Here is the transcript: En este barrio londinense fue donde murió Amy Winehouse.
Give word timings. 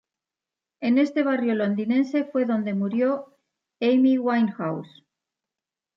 En 0.79 0.97
este 0.97 1.21
barrio 1.21 1.53
londinense 1.53 2.23
fue 2.23 2.45
donde 2.45 2.73
murió 2.73 3.37
Amy 3.81 4.17
Winehouse. 4.17 5.05